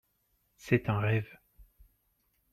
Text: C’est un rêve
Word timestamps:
C’est 0.57 0.89
un 0.89 0.97
rêve 0.97 1.29